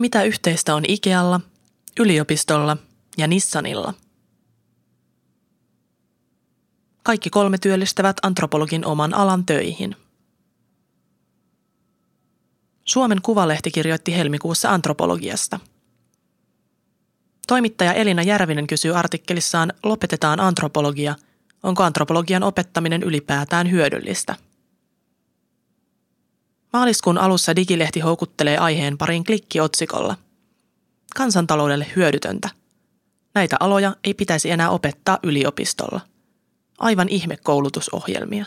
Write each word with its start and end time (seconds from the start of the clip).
Mitä 0.00 0.22
yhteistä 0.22 0.74
on 0.74 0.82
Ikealla, 0.88 1.40
yliopistolla 2.00 2.76
ja 3.16 3.26
Nissanilla? 3.26 3.94
Kaikki 7.02 7.30
kolme 7.30 7.58
työllistävät 7.58 8.16
antropologin 8.22 8.86
oman 8.86 9.14
alan 9.14 9.46
töihin. 9.46 9.96
Suomen 12.84 13.22
Kuvalehti 13.22 13.70
kirjoitti 13.70 14.16
helmikuussa 14.16 14.70
antropologiasta. 14.70 15.60
Toimittaja 17.46 17.92
Elina 17.92 18.22
Järvinen 18.22 18.66
kysyy 18.66 18.96
artikkelissaan 18.96 19.72
Lopetetaan 19.82 20.40
antropologia. 20.40 21.14
Onko 21.62 21.82
antropologian 21.82 22.42
opettaminen 22.42 23.02
ylipäätään 23.02 23.70
hyödyllistä? 23.70 24.36
Maaliskuun 26.72 27.18
alussa 27.18 27.56
Digilehti 27.56 28.00
houkuttelee 28.00 28.58
aiheen 28.58 28.98
parin 28.98 29.24
klikkiotsikolla. 29.24 30.16
Kansantaloudelle 31.16 31.86
hyödytöntä. 31.96 32.48
Näitä 33.34 33.56
aloja 33.60 33.96
ei 34.04 34.14
pitäisi 34.14 34.50
enää 34.50 34.70
opettaa 34.70 35.18
yliopistolla. 35.22 36.00
Aivan 36.78 37.08
ihme 37.08 37.36
koulutusohjelmia. 37.36 38.46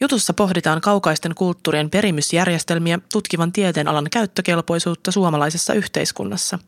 Jutussa 0.00 0.34
pohditaan 0.34 0.80
kaukaisten 0.80 1.34
kulttuurien 1.34 1.90
perimysjärjestelmiä 1.90 2.98
tutkivan 3.12 3.52
tieteenalan 3.52 4.06
käyttökelpoisuutta 4.10 5.12
suomalaisessa 5.12 5.74
yhteiskunnassa 5.74 6.58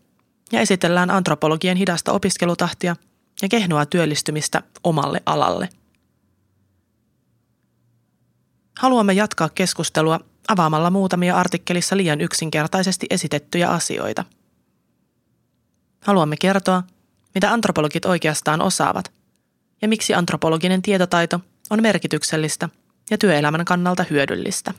ja 0.53 0.61
esitellään 0.61 1.11
antropologien 1.11 1.77
hidasta 1.77 2.13
opiskelutahtia 2.13 2.97
ja 3.43 3.49
kehnoa 3.49 3.87
työllistymistä 3.87 4.63
omalle 4.85 5.23
alalle– 5.27 5.69
Haluamme 8.79 9.13
jatkaa 9.13 9.49
keskustelua 9.49 10.21
avaamalla 10.49 10.91
muutamia 10.91 11.37
artikkelissa 11.37 11.97
liian 11.97 12.21
yksinkertaisesti 12.21 13.07
esitettyjä 13.11 13.71
asioita. 13.71 14.25
Haluamme 16.01 16.37
kertoa, 16.37 16.83
mitä 17.35 17.53
antropologit 17.53 18.05
oikeastaan 18.05 18.63
osaavat 18.63 19.13
ja 19.83 19.89
miksi 19.89 20.15
antropologinen 20.15 20.83
tietotaito 20.83 21.41
on 21.71 21.83
merkityksellistä 21.83 22.69
ja 23.11 23.19
työelämän 23.19 23.65
kannalta 23.65 24.05
hyödyllistä. 24.11 24.75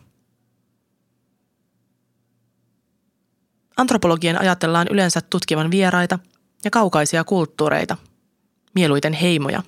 Antropologien 3.77 4.41
ajatellaan 4.41 4.87
yleensä 4.91 5.21
tutkivan 5.21 5.71
vieraita 5.71 6.19
ja 6.63 6.71
kaukaisia 6.71 7.23
kulttuureita, 7.23 7.97
mieluiten 8.75 9.13
heimoja. 9.13 9.63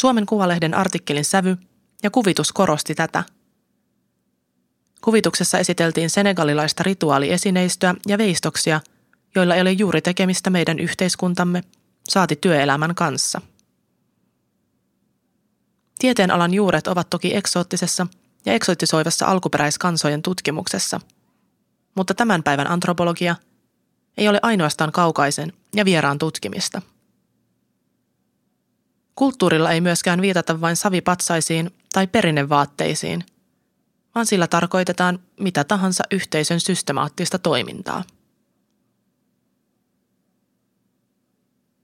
Suomen 0.00 0.26
Kuvalehden 0.26 0.74
artikkelin 0.74 1.24
sävy 1.24 1.56
ja 2.02 2.10
kuvitus 2.10 2.52
korosti 2.52 2.94
tätä. 2.94 3.24
Kuvituksessa 5.00 5.58
esiteltiin 5.58 6.10
senegalilaista 6.10 6.82
rituaaliesineistöä 6.82 7.94
ja 8.06 8.18
veistoksia, 8.18 8.80
joilla 9.34 9.54
ei 9.54 9.60
ole 9.60 9.72
juuri 9.72 10.02
tekemistä 10.02 10.50
meidän 10.50 10.78
yhteiskuntamme, 10.78 11.62
saati 12.08 12.36
työelämän 12.36 12.94
kanssa. 12.94 13.40
Tieteenalan 15.98 16.54
juuret 16.54 16.86
ovat 16.86 17.10
toki 17.10 17.36
eksoottisessa 17.36 18.06
ja 18.46 18.52
eksotisoivassa 18.52 19.26
alkuperäiskansojen 19.26 20.22
tutkimuksessa, 20.22 21.00
mutta 21.94 22.14
tämän 22.14 22.42
päivän 22.42 22.70
antropologia 22.70 23.36
ei 24.16 24.28
ole 24.28 24.38
ainoastaan 24.42 24.92
kaukaisen 24.92 25.52
ja 25.74 25.84
vieraan 25.84 26.18
tutkimista– 26.18 26.82
Kulttuurilla 29.18 29.72
ei 29.72 29.80
myöskään 29.80 30.22
viitata 30.22 30.60
vain 30.60 30.76
savipatsaisiin 30.76 31.70
tai 31.92 32.06
perinnevaatteisiin, 32.06 33.24
vaan 34.14 34.26
sillä 34.26 34.46
tarkoitetaan 34.46 35.18
mitä 35.40 35.64
tahansa 35.64 36.04
yhteisön 36.10 36.60
systemaattista 36.60 37.38
toimintaa. 37.38 38.04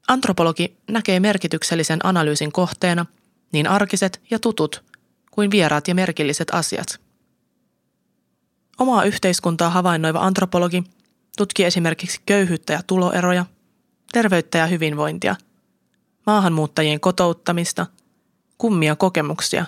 Antropologi 0.09 0.77
näkee 0.91 1.21
merkityksellisen 1.21 1.99
analyysin 2.03 2.53
kohteena 2.53 3.07
niin 3.53 3.67
arkiset 3.67 4.23
ja 4.31 4.39
tutut 4.39 4.85
kuin 5.31 5.51
vieraat 5.51 5.89
ja 5.89 5.95
merkilliset 5.95 6.49
asiat. 6.53 7.01
Omaa 8.79 9.05
yhteiskuntaa 9.05 9.71
havainnoiva 9.71 10.21
antropologi 10.21 10.85
tutkii 11.37 11.67
esimerkiksi 11.67 12.21
köyhyyttä 12.27 12.73
ja 12.73 12.83
tuloeroja, 12.87 13.47
terveyttä 14.13 14.59
ja 14.59 14.67
hyvinvointia– 14.67 15.37
maahanmuuttajien 16.27 17.01
kotouttamista, 17.01 17.87
kummia 18.59 18.97
kokemuksia, 18.97 19.67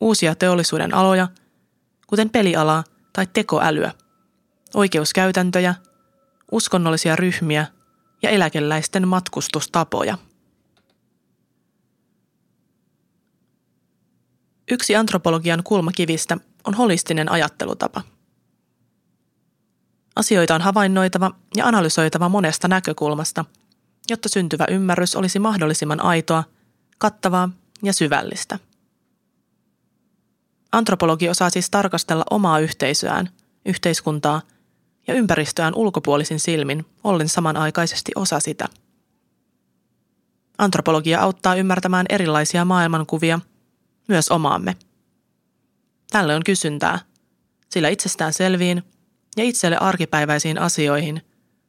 uusia 0.00 0.34
teollisuuden 0.34 0.94
aloja, 0.94 1.28
kuten 2.06 2.30
pelialaa 2.30 2.84
tai 3.12 3.26
tekoälyä, 3.32 3.92
oikeuskäytäntöjä, 4.74 5.74
uskonnollisia 6.52 7.16
ryhmiä 7.16 7.66
ja 8.22 8.30
eläkeläisten 8.30 9.08
matkustustapoja. 9.08 10.18
Yksi 14.70 14.96
antropologian 14.96 15.62
kulmakivistä 15.64 16.38
on 16.64 16.74
holistinen 16.74 17.32
ajattelutapa. 17.32 18.02
Asioita 20.16 20.54
on 20.54 20.60
havainnoitava 20.60 21.30
ja 21.56 21.66
analysoitava 21.66 22.28
monesta 22.28 22.68
näkökulmasta– 22.68 23.44
jotta 24.12 24.28
syntyvä 24.28 24.66
ymmärrys 24.70 25.16
olisi 25.16 25.38
mahdollisimman 25.38 26.04
aitoa, 26.04 26.44
kattavaa 26.98 27.48
ja 27.82 27.92
syvällistä. 27.92 28.58
Antropologi 30.72 31.28
osaa 31.28 31.50
siis 31.50 31.70
tarkastella 31.70 32.24
omaa 32.30 32.58
yhteisöään, 32.58 33.28
yhteiskuntaa 33.66 34.42
ja 35.06 35.14
ympäristöään 35.14 35.74
ulkopuolisin 35.74 36.40
silmin, 36.40 36.86
ollen 37.04 37.28
samanaikaisesti 37.28 38.12
osa 38.14 38.40
sitä. 38.40 38.68
Antropologia 40.58 41.20
auttaa 41.20 41.54
ymmärtämään 41.54 42.06
erilaisia 42.08 42.64
maailmankuvia, 42.64 43.40
myös 44.08 44.28
omaamme. 44.28 44.76
Tälle 46.10 46.36
on 46.36 46.44
kysyntää, 46.44 46.98
sillä 47.68 47.88
itsestään 47.88 48.32
selviin 48.32 48.82
ja 49.36 49.44
itselle 49.44 49.76
arkipäiväisiin 49.76 50.58
asioihin 50.58 51.22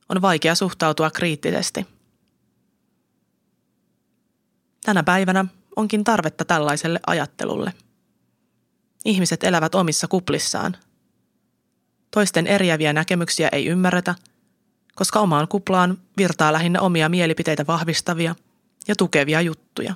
on 0.10 0.22
vaikea 0.22 0.56
suhtautua 0.56 1.12
kriittisesti. 1.12 1.93
Tänä 4.84 5.04
päivänä 5.04 5.46
onkin 5.76 6.04
tarvetta 6.04 6.46
tällaiselle 6.46 7.00
ajattelulle. 7.08 7.74
Ihmiset 9.06 9.44
elävät 9.44 9.76
omissa 9.76 10.08
kuplissaan. 10.08 10.78
Toisten 12.12 12.48
eriäviä 12.48 12.94
näkemyksiä 12.94 13.50
ei 13.52 13.66
ymmärretä, 13.66 14.16
koska 14.96 15.20
omaan 15.20 15.48
kuplaan 15.48 15.98
virtaa 16.18 16.54
lähinnä 16.54 16.82
omia 16.82 17.10
mielipiteitä 17.10 17.68
vahvistavia 17.68 18.36
ja 18.88 18.96
tukevia 18.96 19.42
juttuja. 19.42 19.96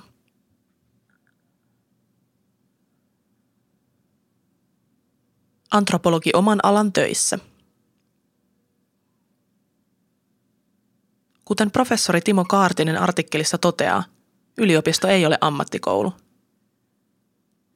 Antropologi 5.70 6.30
oman 6.34 6.60
alan 6.62 6.92
töissä. 6.92 7.38
Kuten 11.44 11.70
professori 11.70 12.20
Timo 12.20 12.44
Kaartinen 12.44 12.98
artikkelissa 12.98 13.58
toteaa– 13.58 14.04
Yliopisto 14.58 15.08
ei 15.08 15.26
ole 15.26 15.38
ammattikoulu. 15.40 16.12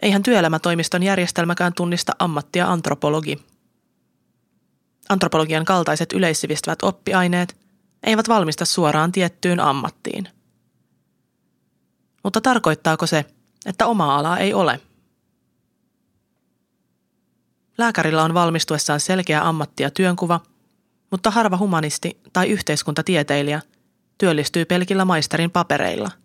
Eihän 0.02 0.22
työelämätoimiston 0.22 1.02
järjestelmäkään 1.02 1.72
tunnista 1.74 2.12
ammattia 2.18 2.72
antropologi. 2.72 3.42
Antropologian 5.08 5.64
kaltaiset 5.64 6.12
yleissivistävät 6.12 6.82
oppiaineet 6.82 7.56
eivät 8.02 8.28
valmista 8.28 8.64
suoraan 8.64 9.12
tiettyyn 9.12 9.60
ammattiin. 9.60 10.28
Mutta 12.24 12.40
tarkoittaako 12.40 13.06
se, 13.06 13.24
että 13.66 13.86
oma 13.86 14.16
alaa 14.18 14.38
ei 14.38 14.54
ole? 14.54 14.80
Lääkärillä 17.78 18.22
on 18.22 18.34
valmistuessaan 18.34 19.00
selkeä 19.00 19.48
ammatti 19.48 19.82
ja 19.82 19.90
työnkuva, 19.90 20.40
mutta 21.10 21.30
harva 21.30 21.56
humanisti 21.56 22.20
tai 22.32 22.48
yhteiskuntatieteilijä 22.48 23.62
työllistyy 24.18 24.64
pelkillä 24.64 25.04
maisterin 25.04 25.50
papereilla– 25.50 26.10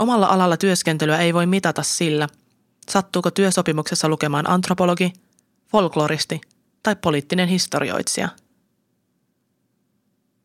Omalla 0.00 0.26
alalla 0.26 0.56
työskentelyä 0.56 1.18
ei 1.18 1.34
voi 1.34 1.46
mitata 1.46 1.82
sillä, 1.82 2.28
sattuuko 2.90 3.30
työsopimuksessa 3.30 4.08
lukemaan 4.08 4.50
antropologi, 4.50 5.12
folkloristi 5.70 6.40
tai 6.82 6.96
poliittinen 6.96 7.48
historioitsija. 7.48 8.28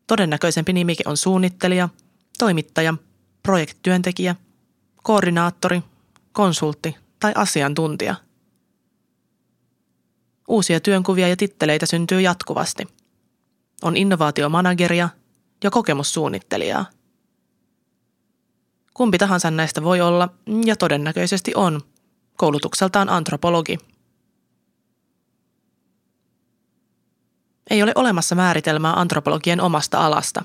Todennäköisempi 0.06 0.72
nimike 0.72 1.04
on 1.06 1.16
suunnittelija, 1.16 1.88
toimittaja, 2.38 2.94
projektityöntekijä, 3.42 4.36
koordinaattori, 5.02 5.82
konsultti 6.32 6.96
tai 7.20 7.32
asiantuntija. 7.34 8.14
Uusia 10.48 10.80
työnkuvia 10.80 11.28
ja 11.28 11.36
titteleitä 11.36 11.86
syntyy 11.86 12.20
jatkuvasti. 12.20 12.88
On 13.82 13.96
innovaatiomanageria 13.96 15.08
ja 15.64 15.70
kokemussuunnittelijaa– 15.70 16.86
Kumpi 18.96 19.18
tahansa 19.18 19.50
näistä 19.50 19.82
voi 19.82 20.00
olla, 20.00 20.28
ja 20.64 20.76
todennäköisesti 20.76 21.52
on, 21.54 21.80
koulutukseltaan 22.36 23.08
antropologi. 23.08 23.78
Ei 27.70 27.82
ole 27.82 27.92
olemassa 27.94 28.34
määritelmää 28.34 29.00
antropologien 29.00 29.60
omasta 29.60 30.06
alasta. 30.06 30.44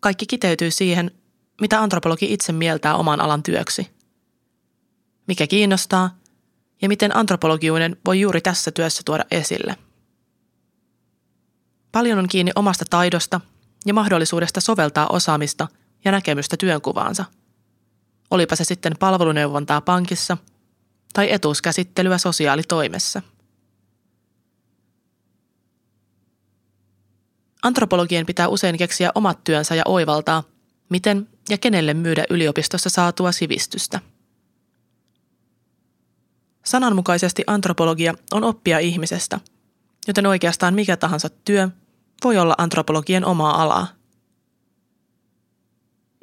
Kaikki 0.00 0.26
kiteytyy 0.26 0.70
siihen, 0.70 1.10
mitä 1.60 1.80
antropologi 1.80 2.32
itse 2.32 2.52
mieltää 2.52 2.94
oman 2.94 3.20
alan 3.20 3.42
työksi. 3.42 3.90
Mikä 5.26 5.46
kiinnostaa 5.46 6.18
ja 6.82 6.88
miten 6.88 7.16
antropologiuinen 7.16 7.96
voi 8.06 8.20
juuri 8.20 8.40
tässä 8.40 8.70
työssä 8.70 9.02
tuoda 9.04 9.24
esille. 9.30 9.76
Paljon 11.92 12.18
on 12.18 12.28
kiinni 12.28 12.52
omasta 12.54 12.84
taidosta 12.90 13.40
ja 13.86 13.94
mahdollisuudesta 13.94 14.60
soveltaa 14.60 15.06
osaamista– 15.06 15.68
ja 16.04 16.12
näkemystä 16.12 16.56
työnkuvaansa. 16.56 17.24
Olipa 18.30 18.56
se 18.56 18.64
sitten 18.64 18.92
palveluneuvontaa 18.98 19.80
pankissa 19.80 20.36
tai 21.12 21.32
etuuskäsittelyä 21.32 22.18
sosiaalitoimessa. 22.18 23.22
Antropologien 27.62 28.26
pitää 28.26 28.48
usein 28.48 28.78
keksiä 28.78 29.10
omat 29.14 29.44
työnsä 29.44 29.74
ja 29.74 29.82
oivaltaa, 29.86 30.42
miten 30.88 31.28
ja 31.48 31.58
kenelle 31.58 31.94
myydä 31.94 32.24
yliopistossa 32.30 32.90
saatua 32.90 33.32
sivistystä. 33.32 34.00
Sananmukaisesti 36.64 37.44
antropologia 37.46 38.14
on 38.32 38.44
oppia 38.44 38.78
ihmisestä, 38.78 39.40
joten 40.08 40.26
oikeastaan 40.26 40.74
mikä 40.74 40.96
tahansa 40.96 41.28
työ 41.28 41.68
voi 42.24 42.38
olla 42.38 42.54
antropologien 42.58 43.24
omaa 43.24 43.62
alaa. 43.62 43.99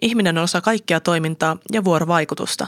Ihminen 0.01 0.37
on 0.37 0.43
osa 0.43 0.61
kaikkea 0.61 0.99
toimintaa 0.99 1.57
ja 1.71 1.83
vuorovaikutusta. 1.83 2.67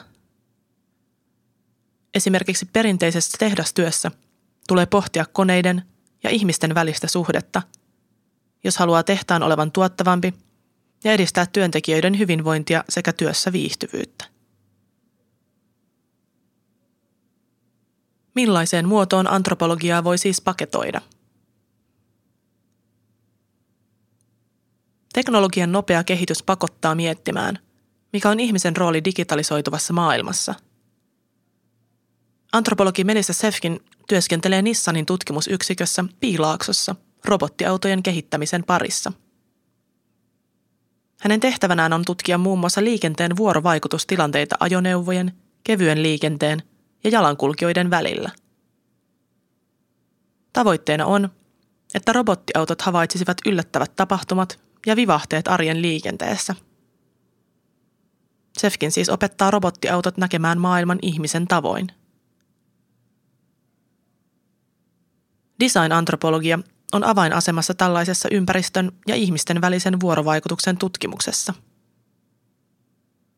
Esimerkiksi 2.14 2.66
perinteisessä 2.66 3.38
tehdastyössä 3.40 4.12
tulee 4.68 4.86
pohtia 4.86 5.26
koneiden 5.26 5.84
ja 6.24 6.30
ihmisten 6.30 6.76
välistä 6.76 7.08
suhdetta, 7.08 7.62
jos 8.64 8.78
haluaa 8.78 9.04
tehtaan 9.04 9.44
olevan 9.44 9.72
tuottavampi 9.72 10.34
ja 11.04 11.14
edistää 11.14 11.46
työntekijöiden 11.46 12.20
hyvinvointia 12.20 12.84
sekä 12.90 13.14
työssä 13.14 13.52
viihtyvyyttä. 13.52 14.26
Millaiseen 18.36 18.88
muotoon 18.88 19.28
antropologiaa 19.28 20.04
voi 20.04 20.18
siis 20.18 20.42
paketoida? 20.42 21.02
Teknologian 25.20 25.72
nopea 25.72 26.04
kehitys 26.04 26.44
pakottaa 26.44 26.96
miettimään, 26.96 27.60
mikä 28.14 28.30
on 28.30 28.40
ihmisen 28.40 28.78
rooli 28.78 29.04
digitalisoituvassa 29.04 29.94
maailmassa. 29.94 30.56
Antropologi 32.52 33.04
Melissa 33.04 33.34
Sefkin 33.34 33.80
työskentelee 34.08 34.62
Nissanin 34.62 35.06
tutkimusyksikössä 35.06 36.06
Piilaaksossa 36.20 36.96
robottiautojen 37.26 38.04
kehittämisen 38.04 38.64
parissa. 38.64 39.12
Hänen 41.22 41.40
tehtävänään 41.40 41.94
on 41.94 42.06
tutkia 42.06 42.38
muun 42.38 42.60
muassa 42.60 42.84
liikenteen 42.84 43.38
vuorovaikutustilanteita 43.38 44.56
ajoneuvojen, 44.60 45.34
kevyen 45.64 46.04
liikenteen 46.04 46.64
ja 47.04 47.10
jalankulkijoiden 47.10 47.90
välillä. 47.90 48.32
Tavoitteena 50.54 51.06
on, 51.06 51.30
että 51.94 52.14
robottiautot 52.14 52.82
havaitsisivat 52.82 53.38
yllättävät 53.46 53.96
tapahtumat 53.96 54.69
ja 54.86 54.96
vivahteet 54.96 55.48
arjen 55.48 55.82
liikenteessä. 55.82 56.56
Sefkin 58.58 58.92
siis 58.92 59.10
opettaa 59.10 59.52
robottiautot 59.52 60.18
näkemään 60.18 60.60
maailman 60.60 61.00
ihmisen 61.02 61.48
tavoin. 61.48 61.88
Design-antropologia 65.60 66.60
on 66.94 67.04
avainasemassa 67.04 67.74
tällaisessa 67.74 68.30
ympäristön 68.32 68.92
ja 69.08 69.16
ihmisten 69.16 69.62
välisen 69.62 70.00
vuorovaikutuksen 70.00 70.78
tutkimuksessa. 70.78 71.54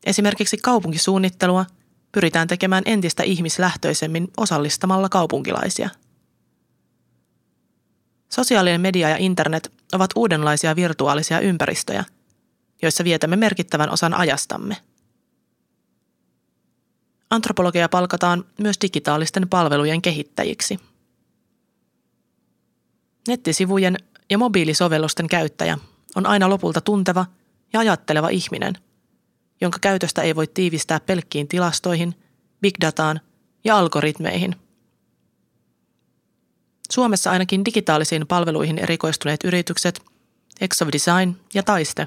Esimerkiksi 0.06 0.56
kaupunkisuunnittelua 0.56 1.66
pyritään 2.12 2.48
tekemään 2.48 2.82
entistä 2.86 3.22
ihmislähtöisemmin 3.22 4.28
osallistamalla 4.36 5.08
kaupunkilaisia– 5.08 5.90
Sosiaalinen 8.34 8.80
media 8.80 9.08
ja 9.08 9.16
internet 9.16 9.72
ovat 9.92 10.10
uudenlaisia 10.16 10.76
virtuaalisia 10.76 11.40
ympäristöjä, 11.40 12.04
joissa 12.82 13.04
vietämme 13.04 13.36
merkittävän 13.36 13.90
osan 13.90 14.14
ajastamme. 14.14 14.76
Antropologeja 17.30 17.88
palkataan 17.88 18.44
myös 18.58 18.76
digitaalisten 18.82 19.48
palvelujen 19.48 20.02
kehittäjiksi. 20.02 20.78
Nettisivujen 23.28 23.96
ja 24.30 24.38
mobiilisovellusten 24.38 25.28
käyttäjä 25.28 25.78
on 26.14 26.26
aina 26.26 26.48
lopulta 26.48 26.80
tunteva 26.80 27.26
ja 27.72 27.80
ajatteleva 27.80 28.28
ihminen, 28.28 28.74
jonka 29.60 29.78
käytöstä 29.78 30.22
ei 30.22 30.36
voi 30.36 30.46
tiivistää 30.46 31.00
pelkkiin 31.00 31.48
tilastoihin, 31.48 32.14
big 32.60 32.74
dataan 32.80 33.20
ja 33.64 33.78
algoritmeihin– 33.78 34.56
Suomessa 36.92 37.30
ainakin 37.30 37.64
digitaalisiin 37.64 38.26
palveluihin 38.26 38.78
erikoistuneet 38.78 39.44
yritykset 39.44 40.02
Exov 40.60 40.88
Design 40.92 41.36
ja 41.54 41.62
Taiste 41.62 42.04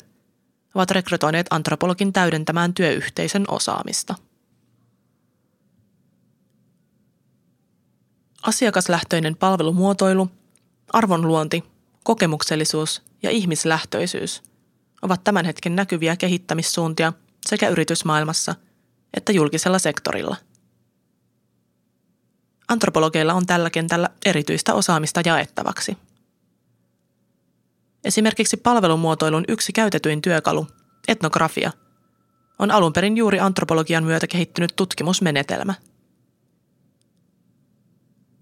ovat 0.75 0.91
rekrytoineet 0.91 1.47
antropologin 1.49 2.13
täydentämään 2.13 2.73
työyhteisön 2.73 3.45
osaamista. 3.47 4.15
Asiakaslähtöinen 8.41 9.35
palvelumuotoilu, 9.35 10.29
arvonluonti, 10.93 11.63
kokemuksellisuus 12.03 13.01
ja 13.23 13.29
ihmislähtöisyys 13.29 14.43
ovat 15.01 15.23
tämän 15.23 15.45
hetken 15.45 15.75
näkyviä 15.75 16.15
kehittämissuuntia 16.15 17.13
sekä 17.47 17.69
yritysmaailmassa 17.69 18.55
että 19.13 19.31
julkisella 19.31 19.79
sektorilla– 19.79 20.35
Antropologeilla 22.67 23.33
on 23.33 23.45
tällä 23.45 23.69
kentällä 23.69 24.09
erityistä 24.25 24.73
osaamista 24.73 25.21
jaettavaksi. 25.25 25.97
Esimerkiksi 28.03 28.57
palvelumuotoilun 28.57 29.43
yksi 29.47 29.73
käytetyin 29.73 30.21
työkalu, 30.21 30.67
etnografia, 31.07 31.71
on 32.59 32.71
alun 32.71 32.93
perin 32.93 33.17
juuri 33.17 33.39
antropologian 33.39 34.03
myötä 34.03 34.27
kehittynyt 34.27 34.75
tutkimusmenetelmä. 34.75 35.73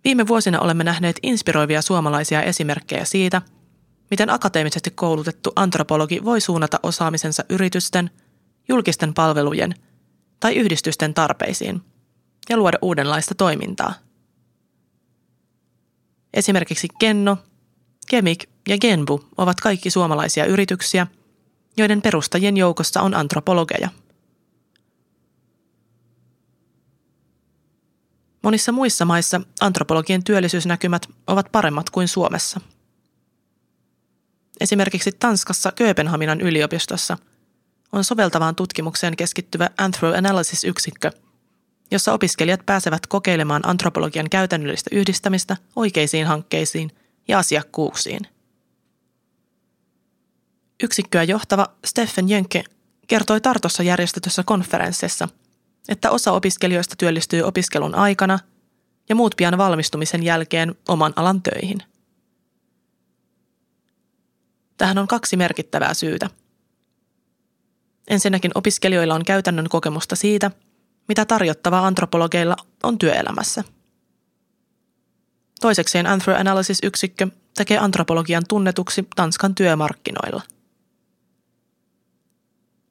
Viime 0.03 0.27
vuosina 0.27 0.59
olemme 0.59 0.83
nähneet 0.83 1.19
inspiroivia 1.23 1.81
suomalaisia 1.81 2.41
esimerkkejä 2.41 3.05
siitä, 3.05 3.41
miten 4.11 4.29
akateemisesti 4.29 4.91
koulutettu 4.91 5.51
antropologi 5.55 6.23
voi 6.23 6.41
suunnata 6.41 6.79
osaamisensa 6.83 7.43
yritysten, 7.49 8.09
julkisten 8.69 9.13
palvelujen 9.13 9.73
tai 10.39 10.55
yhdistysten 10.55 11.13
tarpeisiin 11.13 11.81
ja 12.49 12.57
luoda 12.57 12.77
uudenlaista 12.81 13.35
toimintaa– 13.35 13.93
Esimerkiksi 16.33 16.87
Kenno, 16.99 17.37
Kemik 18.07 18.49
ja 18.67 18.77
Genbu 18.77 19.25
ovat 19.37 19.61
kaikki 19.61 19.89
suomalaisia 19.89 20.45
yrityksiä, 20.45 21.07
joiden 21.77 22.01
perustajien 22.01 22.57
joukossa 22.57 23.01
on 23.01 23.13
antropologeja. 23.13 23.89
Monissa 28.43 28.71
muissa 28.71 29.05
maissa 29.05 29.41
antropologien 29.61 30.23
työllisyysnäkymät 30.23 31.07
ovat 31.27 31.51
paremmat 31.51 31.89
kuin 31.89 32.07
Suomessa. 32.07 32.61
Esimerkiksi 34.59 35.11
Tanskassa 35.11 35.71
Kööpenhaminan 35.71 36.41
yliopistossa 36.41 37.17
on 37.91 38.03
soveltavaan 38.03 38.55
tutkimukseen 38.55 39.15
keskittyvä 39.15 39.69
Anthroanalysis-yksikkö– 39.77 41.11
jossa 41.93 42.13
opiskelijat 42.13 42.65
pääsevät 42.65 43.07
kokeilemaan 43.07 43.69
antropologian 43.69 44.29
käytännöllistä 44.29 44.89
yhdistämistä 44.93 45.57
oikeisiin 45.75 46.27
hankkeisiin 46.27 46.91
ja 47.27 47.39
asiakkuuksiin. 47.39 48.21
Yksikköä 50.83 51.23
johtava 51.23 51.67
Steffen 51.85 52.29
Jönke 52.29 52.63
kertoi 53.07 53.41
Tartossa 53.41 53.83
järjestetyssä 53.83 54.43
konferenssissa, 54.43 55.29
että 55.89 56.11
osa 56.11 56.31
opiskelijoista 56.31 56.95
työllistyy 56.97 57.41
opiskelun 57.41 57.95
aikana 57.95 58.39
ja 59.09 59.15
muut 59.15 59.33
pian 59.37 59.57
valmistumisen 59.57 60.23
jälkeen 60.23 60.75
oman 60.87 61.13
alan 61.15 61.41
töihin. 61.41 61.77
Tähän 64.77 64.97
on 64.97 65.07
kaksi 65.07 65.37
merkittävää 65.37 65.93
syytä. 65.93 66.29
Ensinnäkin 68.07 68.51
opiskelijoilla 68.55 69.15
on 69.15 69.25
käytännön 69.25 69.69
kokemusta 69.69 70.15
siitä, 70.15 70.51
mitä 71.07 71.25
tarjottavaa 71.25 71.87
antropologeilla 71.87 72.55
on 72.83 72.97
työelämässä. 72.97 73.63
Toisekseen 75.61 76.07
Anthroanalysis-yksikkö 76.07 77.27
tekee 77.55 77.77
antropologian 77.77 78.43
tunnetuksi 78.49 79.07
Tanskan 79.15 79.55
työmarkkinoilla. 79.55 80.41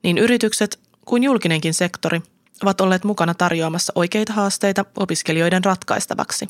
Niin 0.02 0.18
yritykset 0.18 0.80
kuin 1.04 1.22
julkinenkin 1.22 1.74
sektori 1.74 2.22
ovat 2.62 2.80
olleet 2.80 3.04
mukana 3.04 3.34
tarjoamassa 3.34 3.92
oikeita 3.96 4.32
haasteita 4.32 4.84
opiskelijoiden 4.96 5.64
ratkaistavaksi. 5.64 6.48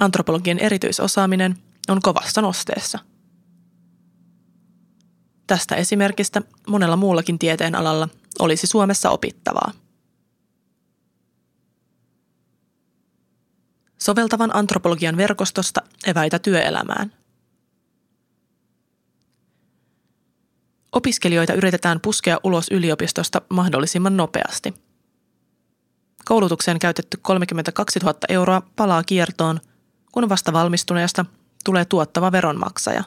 antropologian 0.00 0.58
erityisosaaminen 0.58 1.58
on 1.88 2.02
kovassa 2.02 2.42
nosteessa. 2.42 2.98
Tästä 5.46 5.74
esimerkistä 5.74 6.42
monella 6.68 6.96
muullakin 6.96 7.38
tieteen 7.38 7.74
alalla 7.74 8.08
olisi 8.38 8.66
Suomessa 8.66 9.10
opittavaa. 9.10 9.72
Soveltavan 13.98 14.56
antropologian 14.56 15.16
verkostosta 15.16 15.80
eväitä 16.06 16.38
työelämään. 16.38 17.12
Opiskelijoita 20.92 21.54
yritetään 21.54 22.00
puskea 22.00 22.38
ulos 22.44 22.68
yliopistosta 22.70 23.42
mahdollisimman 23.48 24.16
nopeasti. 24.16 24.74
Koulutukseen 26.24 26.78
käytetty 26.78 27.18
32 27.22 27.98
000 27.98 28.14
euroa 28.28 28.62
palaa 28.76 29.02
kiertoon, 29.04 29.60
kun 30.12 30.28
vasta 30.28 30.52
valmistuneesta 30.52 31.24
tulee 31.64 31.84
tuottava 31.84 32.32
veronmaksaja. 32.32 33.04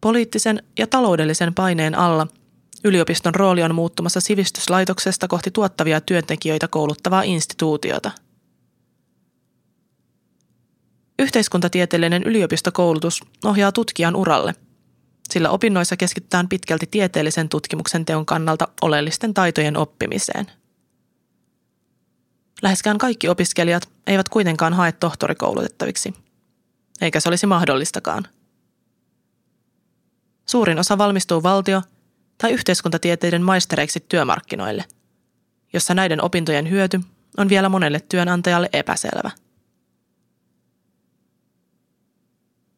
Poliittisen 0.00 0.62
ja 0.78 0.86
taloudellisen 0.86 1.54
paineen 1.54 1.94
alla 1.94 2.26
yliopiston 2.86 3.34
rooli 3.34 3.62
on 3.62 3.74
muuttumassa 3.74 4.20
sivistyslaitoksesta 4.20 5.28
kohti 5.28 5.50
tuottavia 5.50 6.00
työntekijöitä 6.00 6.68
kouluttavaa 6.68 7.22
instituutiota– 7.22 8.10
Yhteiskuntatieteellinen 11.18 12.22
yliopistokoulutus 12.22 13.20
ohjaa 13.44 13.72
tutkijan 13.72 14.16
uralle, 14.16 14.54
sillä 15.30 15.50
opinnoissa 15.50 15.96
keskitytään 15.96 16.48
pitkälti 16.48 16.86
tieteellisen 16.86 17.48
tutkimuksen 17.48 18.04
teon 18.04 18.26
kannalta 18.26 18.68
oleellisten 18.82 19.34
taitojen 19.34 19.76
oppimiseen. 19.76 20.46
Läheskään 22.62 22.98
kaikki 22.98 23.28
opiskelijat 23.28 23.88
eivät 24.06 24.28
kuitenkaan 24.28 24.74
hae 24.74 24.92
tohtorikoulutettaviksi, 24.92 26.14
eikä 27.00 27.20
se 27.20 27.28
olisi 27.28 27.46
mahdollistakaan. 27.46 28.26
Suurin 30.46 30.78
osa 30.78 30.98
valmistuu 30.98 31.42
valtio- 31.42 31.82
tai 32.38 32.52
yhteiskuntatieteiden 32.52 33.42
maistereiksi 33.42 34.00
työmarkkinoille, 34.08 34.84
jossa 35.72 35.94
näiden 35.94 36.24
opintojen 36.24 36.70
hyöty 36.70 37.00
on 37.36 37.48
vielä 37.48 37.68
monelle 37.68 38.00
työnantajalle 38.00 38.68
epäselvä– 38.72 39.30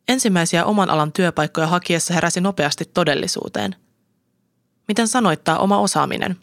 Ensimmäisiä 0.09 0.65
oman 0.65 0.91
alan 0.91 1.13
työpaikkoja 1.13 1.67
hakiessa 1.67 2.15
heräsi 2.15 2.41
nopeasti 2.41 2.85
todellisuuteen. 2.95 3.77
Miten 4.89 5.09
sanoittaa 5.09 5.59
oma 5.59 5.79
osaaminen? 5.79 6.37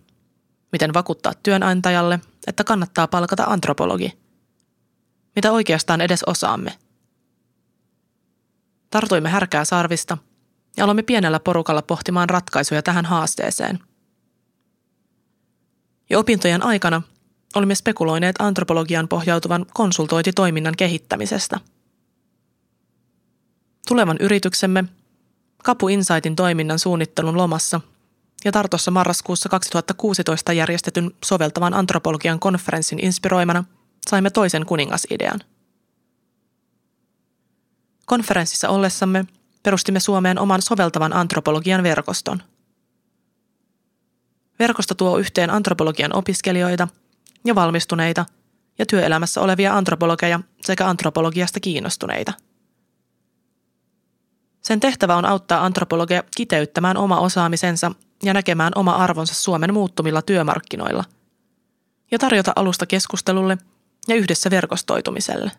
Miten 0.71 0.93
vakuuttaa 0.93 1.33
työnantajalle, 1.43 2.19
että 2.47 2.63
kannattaa 2.63 3.07
palkata 3.07 3.43
antropologi? 3.43 4.17
Mitä 5.35 5.51
oikeastaan 5.51 6.01
edes 6.01 6.23
osaamme? 6.23 6.73
Tartuimme 8.89 9.29
härkää 9.29 9.65
sarvista 9.65 10.17
ja 10.77 10.83
aloimme 10.83 11.03
pienellä 11.03 11.39
porukalla 11.39 11.81
pohtimaan 11.81 12.29
ratkaisuja 12.29 12.81
tähän 12.81 13.05
haasteeseen. 13.05 13.79
Jo 16.09 16.19
opintojen 16.19 16.63
aikana 16.63 17.01
olimme 17.55 17.75
spekuloineet 17.75 18.35
antropologian 18.39 19.07
pohjautuvan 19.07 19.65
konsultointitoiminnan 19.73 20.73
kehittämisestä– 20.77 21.59
Tulevan 23.87 24.17
yrityksemme, 24.19 24.83
Kapu 25.63 25.87
Insightin 25.87 26.35
toiminnan 26.35 26.79
suunnittelun 26.79 27.37
lomassa 27.37 27.81
ja 28.45 28.51
Tartossa 28.51 28.91
marraskuussa 28.91 29.49
2016 29.49 30.53
järjestetyn 30.53 31.11
soveltavan 31.25 31.73
antropologian 31.73 32.39
konferenssin 32.39 32.99
inspiroimana 33.05 33.63
saimme 34.09 34.29
toisen 34.29 34.65
kuningasidean. 34.65 35.39
Konferenssissa 38.05 38.69
ollessamme 38.69 39.25
perustimme 39.65 39.99
Suomeen 39.99 40.39
oman 40.39 40.61
soveltavan 40.61 41.13
antropologian 41.13 41.83
verkoston. 41.83 42.43
Verkosto 44.59 44.95
tuo 44.95 45.17
yhteen 45.17 45.49
antropologian 45.49 46.15
opiskelijoita 46.15 46.87
ja 47.45 47.55
valmistuneita 47.55 48.25
ja 48.79 48.85
työelämässä 48.85 49.41
olevia 49.41 49.77
antropologeja 49.77 50.39
sekä 50.61 50.87
antropologiasta 50.87 51.59
kiinnostuneita– 51.59 52.33
sen 54.65 54.79
tehtävä 54.79 55.15
on 55.15 55.25
auttaa 55.25 55.65
antropologia 55.65 56.23
kiteyttämään 56.37 56.97
oma 56.97 57.19
osaamisensa 57.19 57.91
ja 58.23 58.33
näkemään 58.33 58.73
oma 58.75 58.91
arvonsa 58.91 59.33
Suomen 59.33 59.73
muuttumilla 59.73 60.21
työmarkkinoilla 60.21 61.03
ja 62.11 62.19
tarjota 62.19 62.53
alusta 62.55 62.85
keskustelulle 62.85 63.57
ja 64.07 64.15
yhdessä 64.15 64.49
verkostoitumiselle. 64.49 65.51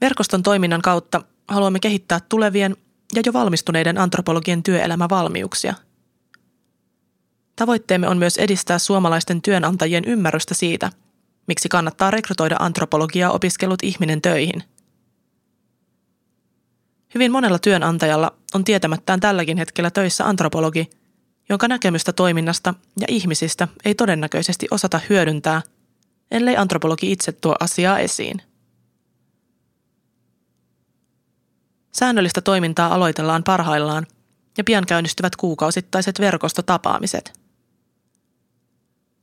Verkoston 0.00 0.42
toiminnan 0.42 0.82
kautta 0.82 1.22
haluamme 1.48 1.80
kehittää 1.80 2.20
tulevien 2.28 2.76
ja 3.14 3.22
jo 3.26 3.32
valmistuneiden 3.32 3.98
antropologien 3.98 4.62
työelämävalmiuksia. 4.62 5.74
Tavoitteemme 7.56 8.08
on 8.08 8.18
myös 8.18 8.36
edistää 8.36 8.78
suomalaisten 8.78 9.42
työnantajien 9.42 10.04
ymmärrystä 10.04 10.54
siitä, 10.54 10.92
miksi 11.46 11.68
kannattaa 11.68 12.10
rekrytoida 12.10 12.56
antropologiaa 12.58 13.30
opiskellut 13.30 13.82
ihminen 13.82 14.22
töihin– 14.22 14.62
Hyvin 17.14 17.32
monella 17.32 17.58
työnantajalla 17.58 18.32
on 18.54 18.64
tietämättään 18.64 19.20
tälläkin 19.20 19.58
hetkellä 19.58 19.90
töissä 19.90 20.24
antropologi, 20.24 20.90
jonka 21.48 21.68
näkemystä 21.68 22.12
toiminnasta 22.12 22.74
ja 23.00 23.06
ihmisistä 23.10 23.68
ei 23.84 23.94
todennäköisesti 23.94 24.66
osata 24.70 25.00
hyödyntää, 25.08 25.62
ellei 26.30 26.56
antropologi 26.56 27.12
itse 27.12 27.32
tuo 27.32 27.56
asiaa 27.60 27.98
esiin. 27.98 28.42
Säännöllistä 31.92 32.40
toimintaa 32.40 32.94
aloitellaan 32.94 33.44
parhaillaan 33.44 34.06
ja 34.58 34.64
pian 34.64 34.86
käynnistyvät 34.86 35.36
kuukausittaiset 35.36 36.20
verkostotapaamiset. 36.20 37.40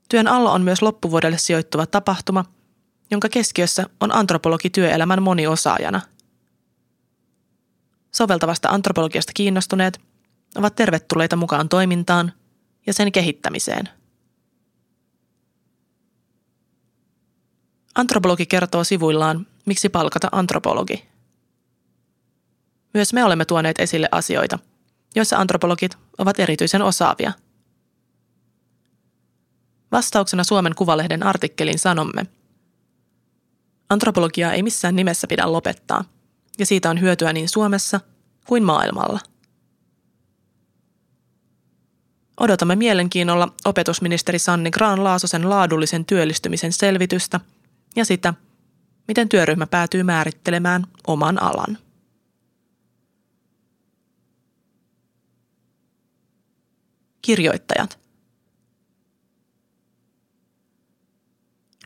Työn 0.09 0.27
alla 0.27 0.51
on 0.51 0.61
myös 0.61 0.81
loppuvuodelle 0.81 1.37
sijoittuva 1.37 1.85
tapahtuma, 1.85 2.45
jonka 3.11 3.29
keskiössä 3.29 3.89
on 3.99 4.15
antropologi 4.15 4.69
työelämän 4.69 5.23
moniosaajana– 5.23 6.01
soveltavasta 8.17 8.69
antropologiasta 8.69 9.31
kiinnostuneet 9.35 10.01
ovat 10.55 10.75
tervetulleita 10.75 11.35
mukaan 11.35 11.69
toimintaan 11.69 12.33
ja 12.87 12.93
sen 12.93 13.11
kehittämiseen. 13.11 13.89
Antropologi 17.95 18.45
kertoo 18.45 18.83
sivuillaan, 18.83 19.47
miksi 19.65 19.89
palkata 19.89 20.29
antropologi. 20.31 21.05
Myös 22.93 23.13
me 23.13 23.23
olemme 23.23 23.45
tuoneet 23.45 23.79
esille 23.79 24.09
asioita, 24.11 24.59
joissa 25.15 25.37
antropologit 25.37 25.97
ovat 26.17 26.39
erityisen 26.39 26.81
osaavia. 26.81 27.31
Vastauksena 29.91 30.43
Suomen 30.43 30.75
Kuvalehden 30.75 31.23
artikkelin 31.23 31.79
sanomme, 31.79 32.25
antropologiaa 33.89 34.53
ei 34.53 34.63
missään 34.63 34.95
nimessä 34.95 35.27
pidä 35.27 35.51
lopettaa– 35.51 36.03
ja 36.59 36.65
siitä 36.65 36.89
on 36.89 37.01
hyötyä 37.01 37.33
niin 37.33 37.49
Suomessa 37.49 37.99
kuin 38.45 38.63
maailmalla. 38.63 39.19
Odotamme 42.39 42.75
mielenkiinnolla 42.75 43.53
opetusministeri 43.65 44.39
Sanni 44.39 44.71
Graan-Laasosen 44.71 45.49
laadullisen 45.49 46.05
työllistymisen 46.05 46.73
selvitystä 46.73 47.39
ja 47.95 48.05
sitä, 48.05 48.33
miten 49.07 49.29
työryhmä 49.29 49.67
päätyy 49.67 50.03
määrittelemään 50.03 50.83
oman 51.07 51.43
alan. 51.43 51.77
Kirjoittajat. 57.21 57.99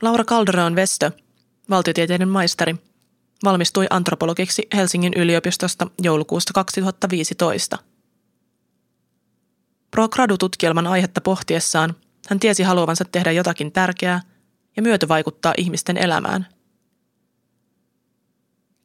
Laura 0.02 0.24
Calderon 0.24 0.76
Vestö, 0.76 1.12
valtiotieteiden 1.70 2.30
maisteri– 2.30 2.76
valmistui 3.44 3.88
antropologiksi 3.90 4.68
Helsingin 4.74 5.14
yliopistosta 5.16 5.88
joulukuusta 6.02 6.54
2015. 6.54 7.78
Pro 9.92 10.10
Gradu-tutkielman 10.10 10.88
aihetta 10.88 11.22
pohtiessaan 11.22 11.96
hän 12.30 12.40
tiesi 12.40 12.64
haluavansa 12.64 13.06
tehdä 13.06 13.32
jotakin 13.32 13.72
tärkeää 13.72 14.22
ja 14.76 14.84
vaikuttaa 15.08 15.54
ihmisten 15.58 15.98
elämään. 15.98 16.48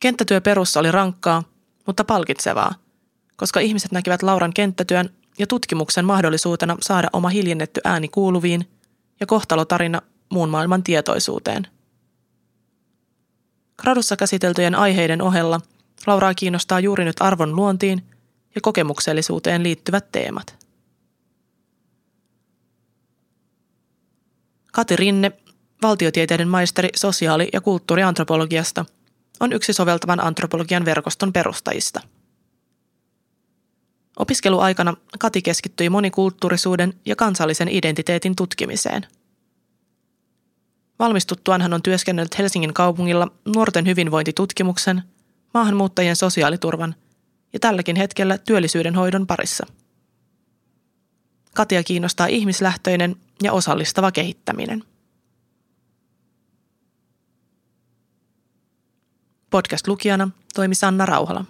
Kenttätyö 0.00 0.40
perussa 0.40 0.80
oli 0.80 0.92
rankkaa, 0.92 1.42
mutta 1.86 2.04
palkitsevaa, 2.04 2.74
koska 3.36 3.60
ihmiset 3.60 3.92
näkivät 3.92 4.22
Lauran 4.22 4.52
kenttätyön 4.54 5.10
ja 5.38 5.46
tutkimuksen 5.46 6.04
mahdollisuutena 6.04 6.76
saada 6.80 7.08
oma 7.12 7.28
hiljennetty 7.28 7.80
ääni 7.84 8.08
kuuluviin 8.08 8.68
ja 9.20 9.26
kohtalotarina 9.26 10.02
muun 10.32 10.48
maailman 10.48 10.82
tietoisuuteen– 10.82 11.66
Gradussa 13.78 14.16
käsiteltyjen 14.16 14.74
aiheiden 14.74 15.22
ohella 15.22 15.60
Lauraa 16.06 16.34
kiinnostaa 16.34 16.80
juuri 16.80 17.04
nyt 17.04 17.16
arvon 17.20 17.56
luontiin 17.56 18.02
ja 18.54 18.60
kokemuksellisuuteen 18.60 19.62
liittyvät 19.62 20.12
teemat. 20.12 20.66
Kati 24.72 24.96
Rinne, 24.96 25.32
valtiotieteiden 25.82 26.48
maisteri 26.48 26.88
sosiaali- 26.96 27.48
ja 27.52 27.60
kulttuuriantropologiasta, 27.60 28.84
on 29.40 29.52
yksi 29.52 29.72
soveltavan 29.72 30.24
antropologian 30.24 30.84
verkoston 30.84 31.32
perustajista. 31.32 32.00
Opiskeluaikana 34.16 34.96
Kati 35.18 35.42
keskittyi 35.42 35.90
monikulttuurisuuden 35.90 36.94
ja 37.04 37.16
kansallisen 37.16 37.68
identiteetin 37.68 38.36
tutkimiseen. 38.36 39.06
Valmistuttuaan 40.98 41.62
hän 41.62 41.72
on 41.72 41.82
työskennellyt 41.82 42.38
Helsingin 42.38 42.74
kaupungilla 42.74 43.28
nuorten 43.54 43.86
hyvinvointitutkimuksen, 43.86 45.02
maahanmuuttajien 45.54 46.16
sosiaaliturvan 46.16 46.94
ja 47.52 47.60
tälläkin 47.60 47.96
hetkellä 47.96 48.38
työllisyyden 48.38 48.94
hoidon 48.94 49.26
parissa. 49.26 49.66
Katia 51.54 51.82
kiinnostaa 51.82 52.26
ihmislähtöinen 52.26 53.16
ja 53.42 53.52
osallistava 53.52 54.12
kehittäminen. 54.12 54.84
Podcast-lukijana 59.50 60.28
toimi 60.54 60.74
Sanna 60.74 61.06
Rauhala. 61.06 61.44